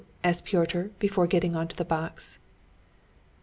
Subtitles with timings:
[0.23, 2.39] asked Pyotr before getting onto the box.